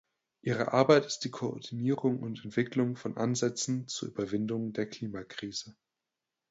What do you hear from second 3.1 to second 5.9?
Ansätzen zur Überwindung der Klimakrise.